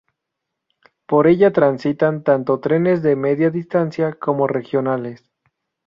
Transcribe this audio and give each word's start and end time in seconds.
Por 1.05 1.27
ella 1.27 1.53
transitan 1.53 2.23
tanto 2.23 2.59
trenes 2.59 3.03
de 3.03 3.15
media 3.15 3.51
distancia 3.51 4.13
como 4.13 4.47
regionales. 4.47 5.29